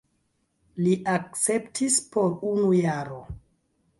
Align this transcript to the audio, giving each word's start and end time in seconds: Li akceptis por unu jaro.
Li 0.85 0.93
akceptis 1.15 1.99
por 2.15 2.33
unu 2.53 2.71
jaro. 2.79 3.21